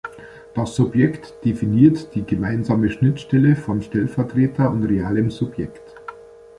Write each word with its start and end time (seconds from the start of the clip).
Das 0.55 0.75
Subjekt 0.75 1.45
definiert 1.45 2.15
die 2.15 2.25
gemeinsame 2.25 2.89
Schnittstelle 2.89 3.55
von 3.55 3.83
Stellvertreter 3.83 4.71
und 4.71 4.83
realem 4.85 5.29
Subjekt. 5.29 5.93